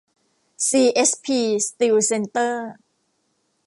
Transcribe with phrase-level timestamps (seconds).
[0.67, 2.67] ซีเอสพี สตีลเซ็นเตอร์